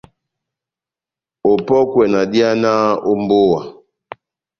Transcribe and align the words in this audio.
Opɔ́kwɛ 1.51 2.03
na 2.13 2.21
dihanaha 2.31 2.89
ó 3.09 3.13
mbówa. 3.21 3.59